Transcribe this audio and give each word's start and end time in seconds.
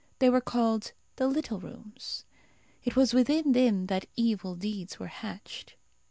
They 0.17 0.31
were 0.31 0.41
called 0.41 0.93
"The 1.17 1.27
Little 1.27 1.59
Rooms." 1.59 2.25
It 2.83 2.95
was 2.95 3.13
within 3.13 3.51
them 3.51 3.85
that 3.85 4.09
evil 4.15 4.55
deeds 4.55 4.97
were 4.97 5.05
hatched. 5.05 5.75